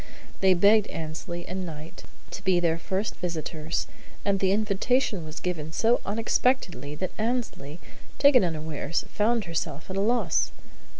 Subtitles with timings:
[0.39, 3.85] They begged Annesley and Knight to be their first visitors,
[4.25, 7.79] and the invitation was given so unexpectedly that Annesley,
[8.17, 10.51] taken unawares, found herself at a loss.